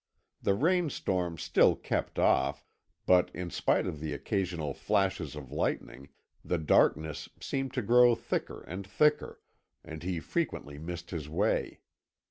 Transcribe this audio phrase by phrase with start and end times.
[0.41, 2.65] The rainstorm still kept off,
[3.05, 6.09] but, in spite of the occasional flashes of lightning,
[6.43, 9.39] the darkness seemed to grow thicker and thicker,
[9.83, 11.81] and he frequently missed his way.